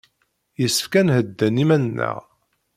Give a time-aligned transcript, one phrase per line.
[0.61, 2.17] Yessefk ad nhedden iman-nneɣ.